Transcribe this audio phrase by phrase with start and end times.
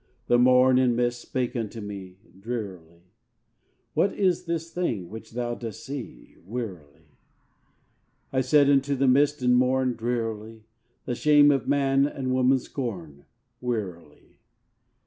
[0.25, 3.03] The morn and mist spake unto me, Drearily:
[3.93, 7.11] "What is this thing which thou dost see?" (Wearily.)
[8.33, 10.63] I said unto the mist and morn, Drearily:
[11.05, 13.25] "The shame of man and woman's scorn."
[13.61, 14.39] (Wearily.)